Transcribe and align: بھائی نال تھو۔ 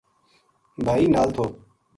بھائی 0.85 1.03
نال 1.13 1.29
تھو۔ 1.35 1.45